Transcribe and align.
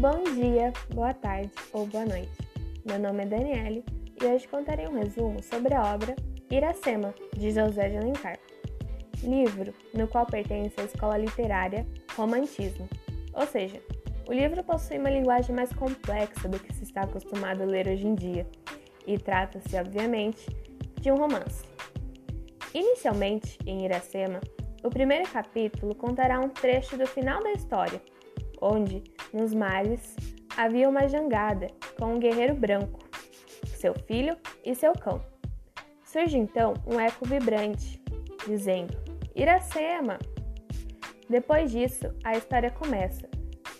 Bom 0.00 0.24
dia, 0.34 0.72
boa 0.94 1.12
tarde 1.12 1.50
ou 1.74 1.84
boa 1.84 2.06
noite. 2.06 2.32
Meu 2.86 2.98
nome 2.98 3.22
é 3.22 3.26
Daniele 3.26 3.84
e 4.18 4.24
hoje 4.24 4.48
contarei 4.48 4.88
um 4.88 4.98
resumo 4.98 5.42
sobre 5.42 5.74
a 5.74 5.92
obra 5.92 6.16
Iracema, 6.50 7.14
de 7.36 7.50
José 7.50 7.90
de 7.90 7.98
Alencar, 7.98 8.38
livro 9.22 9.74
no 9.92 10.08
qual 10.08 10.24
pertence 10.24 10.80
à 10.80 10.84
escola 10.84 11.18
literária 11.18 11.86
Romantismo, 12.16 12.88
ou 13.34 13.46
seja, 13.46 13.78
o 14.26 14.32
livro 14.32 14.64
possui 14.64 14.96
uma 14.96 15.10
linguagem 15.10 15.54
mais 15.54 15.70
complexa 15.70 16.48
do 16.48 16.58
que 16.58 16.74
se 16.74 16.84
está 16.84 17.02
acostumado 17.02 17.62
a 17.62 17.66
ler 17.66 17.86
hoje 17.86 18.06
em 18.06 18.14
dia 18.14 18.48
e 19.06 19.18
trata-se, 19.18 19.76
obviamente, 19.76 20.46
de 20.98 21.12
um 21.12 21.16
romance. 21.16 21.62
Inicialmente, 22.72 23.58
em 23.66 23.84
Iracema, 23.84 24.40
o 24.82 24.88
primeiro 24.88 25.28
capítulo 25.28 25.94
contará 25.94 26.40
um 26.40 26.48
trecho 26.48 26.96
do 26.96 27.06
final 27.06 27.42
da 27.42 27.52
história, 27.52 28.00
onde, 28.62 29.02
nos 29.32 29.54
mares, 29.54 30.16
havia 30.56 30.88
uma 30.88 31.08
jangada 31.08 31.68
com 31.98 32.14
um 32.14 32.18
guerreiro 32.18 32.54
branco, 32.54 33.00
seu 33.66 33.94
filho 33.94 34.36
e 34.64 34.74
seu 34.74 34.92
cão. 34.92 35.22
Surge 36.04 36.36
então 36.36 36.74
um 36.86 36.98
eco 36.98 37.26
vibrante, 37.26 38.02
dizendo: 38.46 38.96
Iracema! 39.34 40.18
Depois 41.28 41.70
disso, 41.70 42.12
a 42.24 42.36
história 42.36 42.70
começa. 42.70 43.28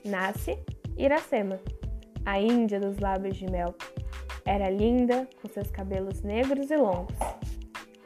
Nasce 0.05 0.57
Iracema, 0.97 1.61
a 2.25 2.41
Índia 2.41 2.79
dos 2.79 2.99
lábios 2.99 3.37
de 3.37 3.51
mel. 3.51 3.75
Era 4.45 4.71
linda, 4.71 5.29
com 5.41 5.49
seus 5.49 5.71
cabelos 5.71 6.23
negros 6.23 6.71
e 6.71 6.77
longos. 6.77 7.17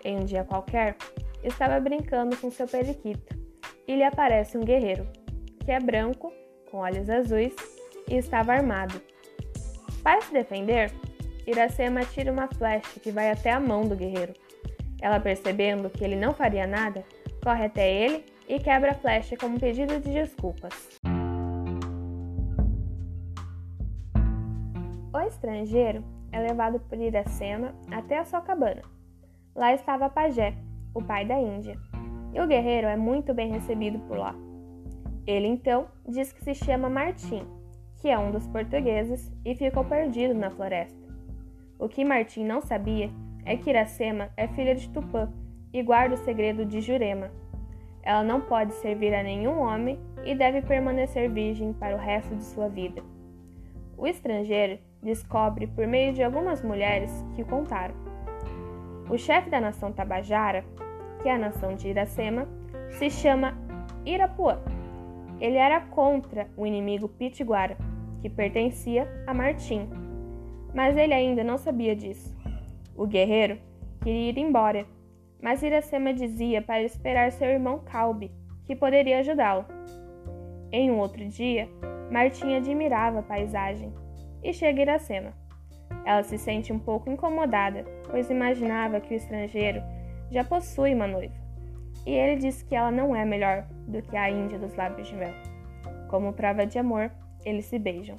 Em 0.03 0.19
um 0.19 0.25
dia 0.25 0.45
qualquer, 0.45 0.97
estava 1.43 1.79
brincando 1.81 2.37
com 2.37 2.51
seu 2.51 2.67
periquito 2.67 3.37
e 3.87 3.95
lhe 3.95 4.03
aparece 4.03 4.57
um 4.57 4.63
guerreiro, 4.63 5.07
que 5.65 5.71
é 5.71 5.79
branco 5.79 6.33
com 6.75 6.79
olhos 6.79 7.09
azuis 7.09 7.55
e 8.11 8.17
estava 8.17 8.53
armado. 8.53 9.01
Para 10.03 10.21
se 10.23 10.33
defender, 10.33 10.93
Iracema 11.47 12.05
tira 12.05 12.33
uma 12.33 12.49
flecha 12.49 12.99
que 12.99 13.13
vai 13.13 13.31
até 13.31 13.53
a 13.53 13.61
mão 13.61 13.87
do 13.87 13.95
guerreiro. 13.95 14.35
Ela, 15.01 15.21
percebendo 15.21 15.89
que 15.89 16.03
ele 16.03 16.17
não 16.17 16.35
faria 16.35 16.67
nada, 16.67 17.05
corre 17.45 17.67
até 17.67 17.89
ele 17.89 18.25
e 18.49 18.59
quebra 18.59 18.91
a 18.91 18.95
flecha 18.95 19.37
como 19.37 19.61
pedido 19.61 20.01
de 20.01 20.13
desculpas. 20.13 20.99
O 25.13 25.21
estrangeiro 25.21 26.03
é 26.33 26.41
levado 26.41 26.81
por 26.81 26.99
Iracema 26.99 27.73
até 27.89 28.19
a 28.19 28.25
sua 28.25 28.41
cabana. 28.41 28.83
Lá 29.55 29.73
estava 29.73 30.11
Pajé, 30.11 30.55
o 30.93 31.01
pai 31.01 31.25
da 31.25 31.39
Índia, 31.39 31.79
e 32.33 32.41
o 32.41 32.49
guerreiro 32.49 32.89
é 32.89 32.97
muito 32.97 33.33
bem 33.33 33.53
recebido 33.53 34.01
por 34.01 34.19
lá. 34.19 34.35
Ele 35.27 35.47
então 35.47 35.87
diz 36.07 36.33
que 36.33 36.45
se 36.45 36.55
chama 36.55 36.91
Martim, 36.91 37.47
que 37.97 38.09
é 38.09 38.19
um 38.19 38.31
dos 38.31 38.47
portugueses 38.47 39.33
e 39.45 39.55
ficou 39.55 39.85
perdido 39.85 40.35
na 40.35 40.51
floresta. 40.51 41.03
O 41.79 41.89
que 41.89 42.05
Martim 42.05 42.45
não 42.45 42.61
sabia 42.61 43.11
é 43.45 43.57
que 43.57 43.71
Iracema 43.71 44.29
é 44.37 44.47
filha 44.49 44.75
de 44.75 44.89
Tupã 44.91 45.33
e 45.73 45.83
guarda 45.83 46.15
o 46.15 46.19
segredo 46.19 46.65
de 46.65 46.81
Jurema. 46.81 47.31
Ela 48.03 48.23
não 48.23 48.43
pode 48.43 48.75
servir 48.75 49.15
a 49.15 49.23
nenhum 49.23 49.59
homem 49.59 49.99
e 50.25 50.35
deve 50.35 50.61
permanecer 50.61 51.31
virgem 51.31 51.73
para 51.73 51.97
o 51.97 51.99
resto 51.99 52.35
de 52.37 52.45
sua 52.45 52.69
vida. 52.69 53.03
O 53.97 54.07
estrangeiro 54.07 54.79
descobre 55.03 55.67
por 55.67 55.87
meio 55.87 56.13
de 56.13 56.23
algumas 56.23 56.63
mulheres 56.63 57.11
que 57.35 57.45
contaram. 57.45 57.95
O 59.09 59.17
chefe 59.17 59.49
da 59.49 59.61
nação 59.61 59.91
Tabajara, 59.91 60.65
que 61.23 61.29
é 61.29 61.33
a 61.33 61.39
nação 61.39 61.75
de 61.75 61.89
Iracema, 61.89 62.47
se 62.91 63.09
chama 63.09 63.57
Irapuã 64.05 64.74
ele 65.41 65.57
era 65.57 65.81
contra 65.81 66.49
o 66.57 66.67
inimigo 66.67 67.09
Pitiguara, 67.09 67.77
que 68.21 68.29
pertencia 68.29 69.09
a 69.27 69.35
Martim. 69.35 69.89
Mas 70.73 70.97
ele 70.97 71.15
ainda 71.15 71.45
não 71.45 71.59
sabia 71.59 71.95
disso. 71.95 72.35
O 72.97 73.07
guerreiro 73.07 73.59
queria 74.03 74.31
ir 74.31 74.39
embora, 74.39 74.87
mas 75.43 75.63
Iracema 75.63 76.13
dizia 76.13 76.63
para 76.63 76.83
esperar 76.83 77.33
seu 77.33 77.49
irmão 77.49 77.81
Calbi, 77.81 78.31
que 78.65 78.75
poderia 78.75 79.19
ajudá-lo. 79.19 79.67
Em 80.73 80.91
um 80.91 80.99
outro 80.99 81.25
dia, 81.29 81.69
Martim 82.11 82.55
admirava 82.55 83.21
a 83.21 83.23
paisagem 83.23 83.93
e 84.43 84.53
chega 84.53 84.83
Iracema. 84.83 85.33
Ela 86.05 86.23
se 86.23 86.39
sente 86.39 86.73
um 86.73 86.79
pouco 86.79 87.11
incomodada, 87.11 87.85
pois 88.11 88.31
imaginava 88.31 89.01
que 89.01 89.15
o 89.15 89.17
estrangeiro 89.17 89.83
já 90.31 90.45
possui 90.45 90.95
uma 90.95 91.07
noiva 91.07 91.44
e 92.07 92.13
ele 92.13 92.37
diz 92.37 92.63
que 92.63 92.75
ela 92.75 92.91
não 92.91 93.15
é 93.15 93.25
melhor 93.25 93.67
do 93.87 94.03
que 94.03 94.17
a 94.17 94.31
Índia 94.31 94.59
dos 94.59 94.75
lábios 94.75 95.09
de 95.09 95.15
mel. 95.15 95.35
Como 96.09 96.33
prova 96.33 96.67
de 96.67 96.79
amor, 96.79 97.11
eles 97.45 97.67
se 97.67 97.79
beijam. 97.79 98.17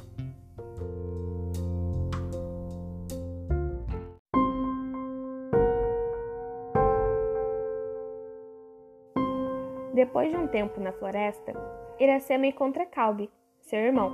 Depois 9.94 10.30
de 10.30 10.36
um 10.36 10.46
tempo 10.46 10.82
na 10.82 10.92
floresta, 10.92 11.54
Iracema 11.98 12.46
encontra 12.48 12.86
Calbi, 12.86 13.30
seu 13.62 13.80
irmão. 13.80 14.12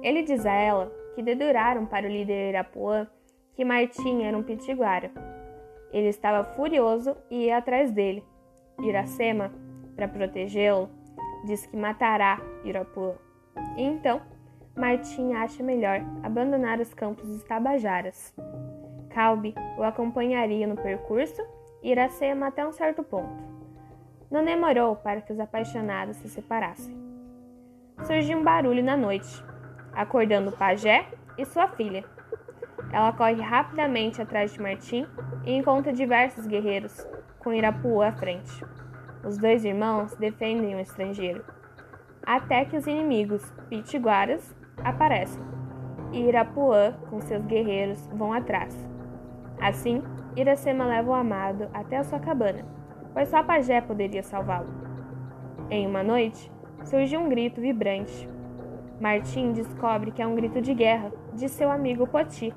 Ele 0.00 0.22
diz 0.22 0.46
a 0.46 0.52
ela 0.52 0.92
que 1.14 1.22
deduraram 1.22 1.86
para 1.86 2.06
o 2.06 2.08
líder 2.08 2.50
Irapuã 2.50 3.08
que 3.56 3.64
Martim 3.64 4.22
era 4.22 4.38
um 4.38 4.44
pitiguara. 4.44 5.10
Ele 5.92 6.06
estava 6.06 6.44
furioso 6.54 7.16
e 7.28 7.46
ia 7.46 7.56
atrás 7.56 7.90
dele, 7.90 8.22
Iracema, 8.80 9.50
para 9.96 10.08
protegê-lo, 10.08 10.88
diz 11.44 11.66
que 11.66 11.76
matará 11.76 12.40
Irapuã. 12.64 13.14
E 13.76 13.82
então, 13.82 14.20
Martim 14.76 15.32
acha 15.32 15.62
melhor 15.62 16.00
abandonar 16.22 16.80
os 16.80 16.94
campos 16.94 17.28
dos 17.28 17.42
Tabajaras. 17.42 18.34
Calbi 19.10 19.54
o 19.76 19.82
acompanharia 19.82 20.66
no 20.66 20.76
percurso 20.76 21.42
e 21.82 21.90
Iracema 21.90 22.46
até 22.46 22.66
um 22.66 22.72
certo 22.72 23.02
ponto. 23.02 23.42
Não 24.30 24.44
demorou 24.44 24.94
para 24.96 25.20
que 25.20 25.32
os 25.32 25.40
apaixonados 25.40 26.16
se 26.18 26.28
separassem. 26.28 26.94
Surgiu 28.04 28.38
um 28.38 28.44
barulho 28.44 28.84
na 28.84 28.96
noite, 28.96 29.44
acordando 29.92 30.50
o 30.50 30.56
pajé 30.56 31.06
e 31.36 31.44
sua 31.44 31.66
filha. 31.68 32.04
Ela 32.92 33.12
corre 33.12 33.40
rapidamente 33.42 34.22
atrás 34.22 34.52
de 34.52 34.62
Martim 34.62 35.06
e 35.44 35.52
encontra 35.52 35.92
diversos 35.92 36.46
guerreiros, 36.46 37.04
com 37.48 37.54
Irapuã 37.54 38.08
à 38.08 38.12
frente. 38.12 38.62
Os 39.24 39.38
dois 39.38 39.64
irmãos 39.64 40.14
defendem 40.16 40.74
o 40.74 40.80
estrangeiro, 40.80 41.42
até 42.22 42.62
que 42.66 42.76
os 42.76 42.86
inimigos 42.86 43.42
pitiguaras 43.70 44.54
aparecem 44.84 45.42
e 46.12 46.28
Irapuã, 46.28 46.92
com 47.08 47.22
seus 47.22 47.42
guerreiros, 47.46 48.06
vão 48.08 48.34
atrás. 48.34 48.76
Assim, 49.58 50.02
Iracema 50.36 50.84
leva 50.84 51.10
o 51.10 51.14
amado 51.14 51.70
até 51.72 51.96
a 51.96 52.04
sua 52.04 52.20
cabana, 52.20 52.66
pois 53.14 53.30
só 53.30 53.42
Pajé 53.42 53.80
poderia 53.80 54.22
salvá-lo. 54.22 54.68
Em 55.70 55.86
uma 55.86 56.02
noite, 56.02 56.52
surge 56.84 57.16
um 57.16 57.30
grito 57.30 57.62
vibrante. 57.62 58.28
Martim 59.00 59.52
descobre 59.52 60.10
que 60.10 60.20
é 60.20 60.26
um 60.26 60.34
grito 60.34 60.60
de 60.60 60.74
guerra 60.74 61.10
de 61.32 61.48
seu 61.48 61.70
amigo 61.70 62.06
Poti. 62.06 62.52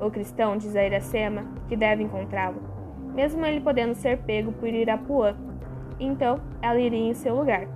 O 0.00 0.10
cristão 0.10 0.56
diz 0.56 0.74
a 0.74 0.82
Iracema 0.82 1.44
que 1.68 1.76
deve 1.76 2.02
encontrá-lo 2.02 2.71
mesmo 3.14 3.44
ele 3.44 3.60
podendo 3.60 3.94
ser 3.94 4.18
pego 4.18 4.52
por 4.52 4.68
Irapuã. 4.68 5.34
Então 5.98 6.40
ela 6.60 6.80
iria 6.80 7.10
em 7.10 7.14
seu 7.14 7.34
lugar. 7.34 7.66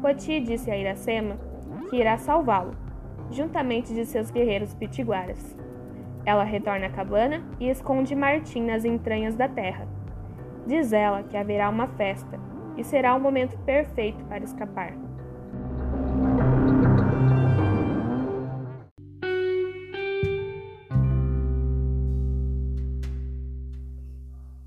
Poti 0.00 0.40
disse 0.40 0.70
a 0.70 0.76
Iracema 0.76 1.36
que 1.90 1.96
irá 1.96 2.16
salvá-lo, 2.18 2.72
juntamente 3.30 3.94
de 3.94 4.04
seus 4.04 4.30
guerreiros 4.30 4.74
pitiguaras. 4.74 5.56
Ela 6.24 6.44
retorna 6.44 6.86
à 6.86 6.90
cabana 6.90 7.42
e 7.58 7.68
esconde 7.68 8.14
Martim 8.14 8.62
nas 8.62 8.84
entranhas 8.84 9.34
da 9.34 9.48
terra. 9.48 9.88
Diz 10.66 10.92
ela 10.92 11.22
que 11.22 11.36
haverá 11.36 11.68
uma 11.70 11.88
festa 11.88 12.38
e 12.76 12.84
será 12.84 13.14
o 13.14 13.20
momento 13.20 13.56
perfeito 13.60 14.22
para 14.24 14.44
escapar. 14.44 15.07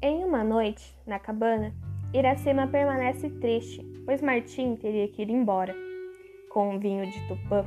Uma 0.03 0.45
noite, 0.45 0.97
na 1.05 1.19
cabana, 1.19 1.73
Iracema 2.13 2.65
permanece 2.65 3.29
triste, 3.29 3.85
pois 4.05 4.21
Martim 4.21 4.77
teria 4.77 5.07
que 5.09 5.21
ir 5.21 5.29
embora. 5.29 5.75
Com 6.49 6.73
o 6.73 6.79
vinho 6.79 7.05
de 7.05 7.27
Tupã, 7.27 7.65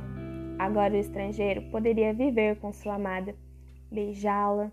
agora 0.57 0.95
o 0.95 0.97
estrangeiro 0.97 1.61
poderia 1.69 2.11
viver 2.11 2.55
com 2.57 2.73
sua 2.73 2.95
amada, 2.95 3.35
beijá-la, 3.91 4.71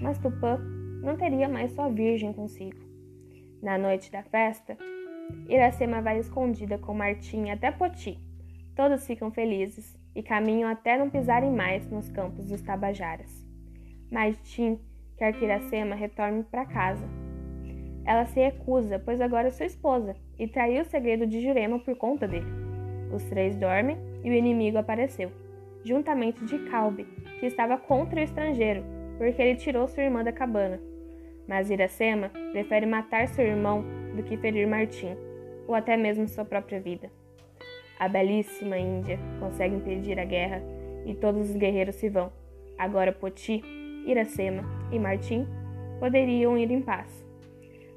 mas 0.00 0.18
Tupã 0.18 0.58
não 1.02 1.18
teria 1.18 1.48
mais 1.48 1.70
sua 1.72 1.90
virgem 1.90 2.32
consigo. 2.32 2.80
Na 3.62 3.76
noite 3.76 4.10
da 4.10 4.22
festa, 4.22 4.76
Iracema 5.48 6.00
vai 6.00 6.18
escondida 6.18 6.78
com 6.78 6.94
Martim 6.94 7.50
até 7.50 7.70
Poti. 7.70 8.18
Todos 8.74 9.06
ficam 9.06 9.30
felizes 9.30 10.00
e 10.16 10.22
caminham 10.22 10.70
até 10.70 10.96
não 10.96 11.10
pisarem 11.10 11.52
mais 11.52 11.88
nos 11.90 12.08
campos 12.08 12.46
dos 12.46 12.62
Tabajaras. 12.62 13.46
Martim 14.10 14.80
quer 15.18 15.32
que 15.32 15.44
Iracema 15.44 15.94
retorne 15.94 16.44
para 16.44 16.64
casa, 16.64 17.06
ela 18.08 18.24
se 18.24 18.40
recusa, 18.40 18.98
pois 18.98 19.20
agora 19.20 19.48
é 19.48 19.50
sua 19.50 19.66
esposa, 19.66 20.16
e 20.38 20.48
traiu 20.48 20.80
o 20.80 20.84
segredo 20.86 21.26
de 21.26 21.42
Jurema 21.42 21.78
por 21.78 21.94
conta 21.94 22.26
dele. 22.26 22.46
Os 23.12 23.22
três 23.24 23.54
dormem 23.54 23.98
e 24.24 24.30
o 24.30 24.32
inimigo 24.32 24.78
apareceu. 24.78 25.30
juntamente 25.84 26.44
de 26.44 26.58
Calbi, 26.70 27.04
que 27.38 27.46
estava 27.46 27.76
contra 27.76 28.20
o 28.20 28.22
estrangeiro, 28.22 28.82
porque 29.16 29.40
ele 29.40 29.56
tirou 29.56 29.86
sua 29.86 30.02
irmã 30.02 30.24
da 30.24 30.32
cabana. 30.32 30.80
Mas 31.46 31.70
Iracema 31.70 32.30
prefere 32.52 32.84
matar 32.84 33.28
seu 33.28 33.46
irmão 33.46 33.84
do 34.16 34.22
que 34.22 34.36
ferir 34.36 34.66
Martim, 34.66 35.16
ou 35.66 35.74
até 35.74 35.96
mesmo 35.96 36.26
sua 36.26 36.44
própria 36.44 36.80
vida. 36.80 37.10
A 37.98 38.08
belíssima 38.08 38.78
Índia 38.78 39.18
consegue 39.38 39.76
impedir 39.76 40.18
a 40.18 40.24
guerra 40.24 40.62
e 41.04 41.14
todos 41.14 41.50
os 41.50 41.56
guerreiros 41.56 41.96
se 41.96 42.08
vão. 42.08 42.32
Agora 42.76 43.12
Poti, 43.12 43.62
Iracema 44.08 44.64
e 44.90 44.98
Martim 44.98 45.46
poderiam 46.00 46.56
ir 46.56 46.70
em 46.70 46.80
paz. 46.80 47.24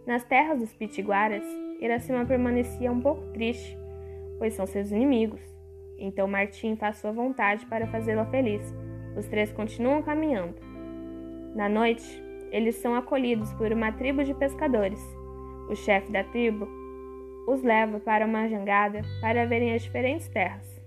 Nas 0.05 0.23
terras 0.25 0.59
dos 0.59 0.73
Pitiguaras, 0.73 1.43
Iracema 1.79 2.25
permanecia 2.25 2.91
um 2.91 2.99
pouco 2.99 3.21
triste, 3.31 3.77
pois 4.37 4.53
são 4.53 4.65
seus 4.65 4.91
inimigos. 4.91 5.39
Então 5.97 6.27
Martim 6.27 6.75
faz 6.75 6.97
sua 6.97 7.13
vontade 7.13 7.65
para 7.67 7.87
fazê-la 7.87 8.25
feliz. 8.25 8.61
Os 9.17 9.25
três 9.27 9.53
continuam 9.53 10.01
caminhando. 10.01 10.55
Na 11.55 11.69
noite, 11.69 12.21
eles 12.51 12.75
são 12.75 12.93
acolhidos 12.93 13.53
por 13.53 13.71
uma 13.71 13.93
tribo 13.93 14.23
de 14.23 14.33
pescadores. 14.33 14.99
O 15.69 15.75
chefe 15.75 16.11
da 16.11 16.25
tribo 16.25 16.67
os 17.47 17.63
leva 17.63 17.99
para 17.99 18.25
uma 18.25 18.49
jangada 18.49 19.01
para 19.21 19.45
verem 19.45 19.73
as 19.73 19.81
diferentes 19.81 20.27
terras. 20.27 20.80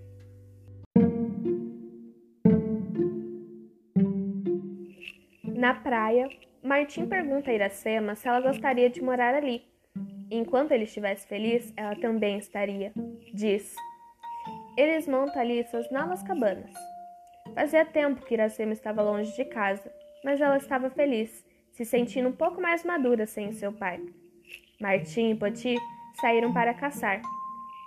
Na 5.64 5.72
praia, 5.72 6.28
Martim 6.62 7.06
pergunta 7.06 7.50
a 7.50 7.54
Iracema 7.54 8.14
se 8.14 8.28
ela 8.28 8.38
gostaria 8.38 8.90
de 8.90 9.00
morar 9.00 9.34
ali. 9.34 9.64
Enquanto 10.30 10.72
ele 10.72 10.84
estivesse 10.84 11.26
feliz, 11.26 11.72
ela 11.74 11.96
também 11.96 12.36
estaria. 12.36 12.92
Diz. 13.32 13.74
Eles 14.76 15.08
montam 15.08 15.40
ali 15.40 15.64
suas 15.64 15.90
novas 15.90 16.22
cabanas. 16.22 16.70
Fazia 17.54 17.82
tempo 17.82 18.26
que 18.26 18.34
Iracema 18.34 18.74
estava 18.74 19.00
longe 19.00 19.34
de 19.34 19.46
casa, 19.46 19.90
mas 20.22 20.38
ela 20.38 20.58
estava 20.58 20.90
feliz, 20.90 21.42
se 21.72 21.86
sentindo 21.86 22.28
um 22.28 22.36
pouco 22.36 22.60
mais 22.60 22.84
madura 22.84 23.24
sem 23.24 23.50
seu 23.52 23.72
pai. 23.72 24.02
Martim 24.78 25.30
e 25.30 25.34
Poti 25.34 25.76
saíram 26.20 26.52
para 26.52 26.74
caçar. 26.74 27.22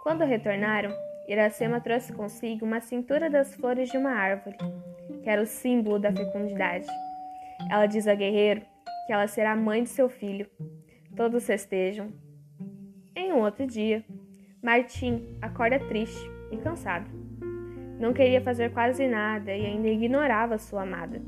Quando 0.02 0.26
retornaram, 0.26 0.92
Iracema 1.28 1.80
trouxe 1.80 2.12
consigo 2.12 2.66
uma 2.66 2.82
cintura 2.82 3.30
das 3.30 3.54
flores 3.54 3.92
de 3.92 4.00
uma 4.00 4.14
árvore, 4.14 4.58
que 5.22 5.30
era 5.30 5.44
o 5.44 5.46
símbolo 5.46 6.00
da 6.00 6.12
fecundidade. 6.12 6.88
Ela 7.70 7.86
diz 7.86 8.08
a 8.08 8.16
guerreiro 8.16 8.62
que 9.06 9.14
ela 9.14 9.28
será 9.28 9.56
mãe 9.56 9.84
de 9.84 9.90
seu 9.90 10.10
filho. 10.10 10.48
Todos 11.16 11.46
festejam. 11.46 12.12
Em 13.16 13.32
um 13.34 13.40
outro 13.40 13.66
dia, 13.66 14.04
Martim 14.62 15.38
acorda 15.42 15.80
triste 15.80 16.30
e 16.52 16.58
cansado. 16.58 17.10
Não 18.00 18.14
queria 18.14 18.42
fazer 18.42 18.72
quase 18.72 19.08
nada 19.08 19.56
e 19.56 19.66
ainda 19.66 19.88
ignorava 19.88 20.58
sua 20.58 20.84
amada. 20.84 21.22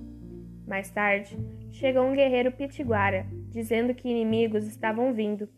Mais 0.67 0.91
tarde, 0.91 1.37
chegou 1.71 2.03
um 2.03 2.13
guerreiro 2.13 2.51
pitiguara, 2.51 3.25
dizendo 3.49 3.93
que 3.93 4.07
inimigos 4.07 4.67
estavam 4.67 5.11
vindo 5.13 5.49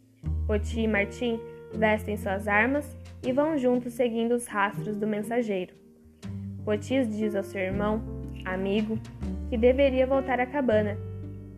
Poti 0.52 0.82
e 0.82 0.88
Martim 0.88 1.40
vestem 1.74 2.18
suas 2.18 2.46
armas 2.46 2.98
e 3.26 3.32
vão 3.32 3.58
juntos 3.58 3.94
seguindo 3.94 4.34
os 4.34 4.48
rastros 4.48 4.98
do 4.98 5.08
mensageiro. 5.08 5.74
Poti 6.66 7.06
diz 7.06 7.36
ao 7.36 7.44
seu 7.44 7.62
irmão, 7.62 8.02
amigo, 8.44 9.00
que 9.52 9.58
deveria 9.58 10.08
voltar 10.08 10.40
à 10.40 10.46
cabana. 10.46 10.98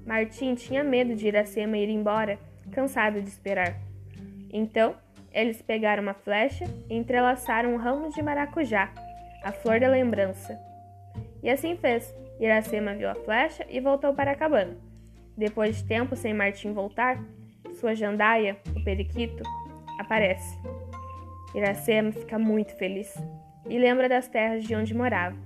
Martim 0.03 0.55
tinha 0.55 0.83
medo 0.83 1.13
de 1.13 1.27
Iracema 1.27 1.77
ir 1.77 1.89
embora, 1.89 2.39
cansado 2.71 3.21
de 3.21 3.29
esperar. 3.29 3.75
Então, 4.51 4.95
eles 5.31 5.61
pegaram 5.61 6.01
uma 6.01 6.15
flecha 6.15 6.65
e 6.89 6.95
entrelaçaram 6.95 7.71
um 7.71 7.77
ramo 7.77 8.09
de 8.09 8.19
maracujá, 8.23 8.91
a 9.43 9.51
flor 9.51 9.79
da 9.79 9.87
lembrança. 9.87 10.59
E 11.43 11.51
assim 11.51 11.77
fez. 11.77 12.11
Iracema 12.39 12.95
viu 12.95 13.07
a 13.07 13.13
flecha 13.13 13.63
e 13.69 13.79
voltou 13.79 14.11
para 14.11 14.31
a 14.31 14.35
cabana. 14.35 14.75
Depois 15.37 15.77
de 15.77 15.83
tempo 15.83 16.15
sem 16.15 16.33
Martim 16.33 16.73
voltar, 16.73 17.23
sua 17.75 17.93
jandaia, 17.93 18.57
o 18.75 18.83
periquito, 18.83 19.43
aparece. 19.99 20.59
Iracema 21.53 22.11
fica 22.11 22.39
muito 22.39 22.75
feliz 22.75 23.13
e 23.69 23.77
lembra 23.77 24.09
das 24.09 24.27
terras 24.27 24.63
de 24.63 24.75
onde 24.75 24.95
morava. 24.95 25.37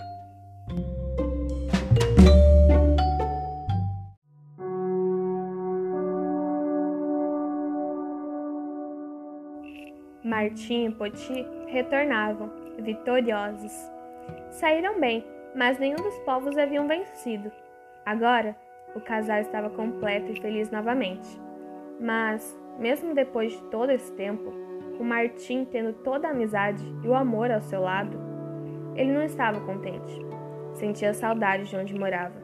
Martim 10.38 10.86
e 10.86 10.92
Poti 10.92 11.48
retornavam, 11.66 12.52
vitoriosos. 12.78 13.74
Saíram 14.52 15.00
bem, 15.00 15.26
mas 15.56 15.80
nenhum 15.80 15.96
dos 15.96 16.16
povos 16.20 16.56
haviam 16.60 16.88
vencido. 16.88 17.52
Agora, 18.06 18.56
o 18.96 19.02
casal 19.02 19.40
estava 19.40 19.68
completo 19.72 20.32
e 20.32 20.40
feliz 20.40 20.70
novamente. 20.70 21.28
Mas, 22.00 22.56
mesmo 22.78 23.16
depois 23.16 23.52
de 23.52 23.64
todo 23.72 23.90
esse 23.90 24.12
tempo, 24.14 24.54
o 25.00 25.04
Martim 25.04 25.66
tendo 25.66 25.92
toda 26.04 26.28
a 26.28 26.32
amizade 26.32 26.86
e 27.04 27.08
o 27.08 27.16
amor 27.16 27.50
ao 27.50 27.62
seu 27.62 27.82
lado, 27.82 28.16
ele 28.96 29.12
não 29.12 29.24
estava 29.24 29.60
contente. 29.62 30.24
Sentia 30.74 31.16
saudade 31.16 31.64
de 31.64 31.76
onde 31.76 31.98
morava. 31.98 32.40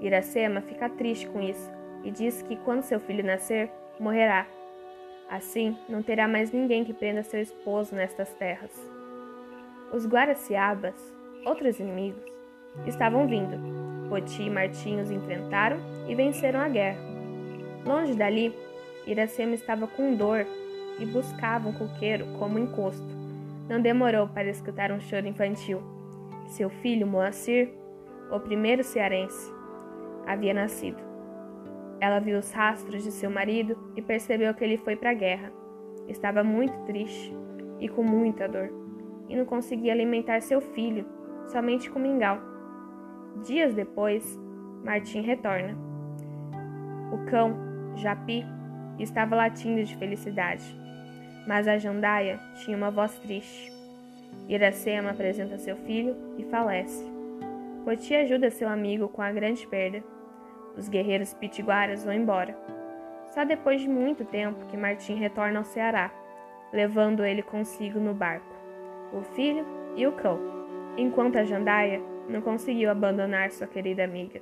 Iracema 0.00 0.62
fica 0.62 0.88
triste 0.88 1.28
com 1.28 1.42
isso 1.42 1.70
e 2.02 2.10
diz 2.10 2.40
que 2.40 2.56
quando 2.56 2.80
seu 2.80 2.98
filho 2.98 3.22
nascer, 3.22 3.70
morrerá. 4.00 4.46
Assim, 5.28 5.76
não 5.88 6.02
terá 6.02 6.28
mais 6.28 6.52
ninguém 6.52 6.84
que 6.84 6.94
prenda 6.94 7.22
seu 7.22 7.40
esposo 7.40 7.94
nestas 7.94 8.32
terras. 8.34 8.70
Os 9.92 10.06
Guaraciabas, 10.06 10.94
outros 11.44 11.80
inimigos, 11.80 12.22
estavam 12.86 13.26
vindo. 13.26 13.56
Poti 14.08 14.42
e 14.42 14.50
Martim 14.50 15.00
os 15.00 15.10
enfrentaram 15.10 15.78
e 16.08 16.14
venceram 16.14 16.60
a 16.60 16.68
guerra. 16.68 17.00
Longe 17.84 18.14
dali, 18.14 18.54
Iracema 19.06 19.54
estava 19.54 19.86
com 19.86 20.14
dor 20.14 20.46
e 20.98 21.06
buscava 21.06 21.68
um 21.68 21.72
coqueiro 21.72 22.26
como 22.38 22.58
encosto. 22.58 23.06
Não 23.68 23.80
demorou 23.80 24.28
para 24.28 24.48
escutar 24.48 24.92
um 24.92 25.00
choro 25.00 25.26
infantil. 25.26 25.82
Seu 26.48 26.70
filho, 26.70 27.06
Moacir, 27.06 27.72
o 28.30 28.38
primeiro 28.38 28.84
cearense, 28.84 29.52
havia 30.26 30.54
nascido. 30.54 31.05
Ela 32.00 32.18
viu 32.18 32.38
os 32.38 32.50
rastros 32.52 33.02
de 33.02 33.10
seu 33.10 33.30
marido 33.30 33.76
e 33.96 34.02
percebeu 34.02 34.52
que 34.54 34.62
ele 34.62 34.76
foi 34.76 34.96
para 34.96 35.10
a 35.10 35.14
guerra. 35.14 35.52
Estava 36.08 36.44
muito 36.44 36.78
triste 36.84 37.34
e 37.80 37.88
com 37.88 38.02
muita 38.02 38.48
dor, 38.48 38.70
e 39.28 39.36
não 39.36 39.44
conseguia 39.44 39.92
alimentar 39.92 40.40
seu 40.40 40.60
filho, 40.60 41.06
somente 41.46 41.90
com 41.90 41.98
mingau. 41.98 42.38
Dias 43.44 43.74
depois, 43.74 44.38
Martim 44.84 45.20
retorna. 45.20 45.76
O 47.12 47.30
cão, 47.30 47.56
Japi, 47.96 48.44
estava 48.98 49.36
latindo 49.36 49.82
de 49.82 49.96
felicidade. 49.96 50.64
Mas 51.46 51.68
a 51.68 51.78
jandaia 51.78 52.40
tinha 52.56 52.76
uma 52.76 52.90
voz 52.90 53.18
triste. 53.18 53.72
Iracema 54.48 55.10
apresenta 55.10 55.58
seu 55.58 55.76
filho 55.76 56.16
e 56.38 56.44
falece. 56.44 57.04
Poti 57.84 58.14
ajuda 58.14 58.50
seu 58.50 58.68
amigo 58.68 59.08
com 59.08 59.22
a 59.22 59.30
grande 59.30 59.66
perda. 59.66 60.02
Os 60.76 60.88
guerreiros 60.88 61.32
pitiguaras 61.34 62.04
vão 62.04 62.12
embora. 62.12 62.56
Só 63.30 63.44
depois 63.44 63.80
de 63.80 63.88
muito 63.88 64.24
tempo 64.24 64.66
que 64.66 64.76
Martim 64.76 65.14
retorna 65.14 65.58
ao 65.58 65.64
Ceará, 65.64 66.10
levando 66.72 67.24
ele 67.24 67.42
consigo 67.42 67.98
no 67.98 68.14
barco, 68.14 68.54
o 69.12 69.22
filho 69.22 69.64
e 69.96 70.06
o 70.06 70.12
cão, 70.12 70.38
enquanto 70.96 71.38
a 71.38 71.44
jandaia 71.44 72.00
não 72.28 72.40
conseguiu 72.40 72.90
abandonar 72.90 73.50
sua 73.50 73.66
querida 73.66 74.04
amiga. 74.04 74.40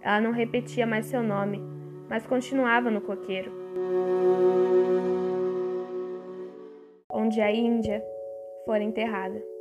Ela 0.00 0.20
não 0.20 0.32
repetia 0.32 0.86
mais 0.86 1.06
seu 1.06 1.22
nome, 1.22 1.60
mas 2.08 2.26
continuava 2.26 2.90
no 2.90 3.00
coqueiro, 3.00 3.52
onde 7.10 7.40
a 7.40 7.52
Índia 7.52 8.02
fora 8.64 8.82
enterrada. 8.82 9.51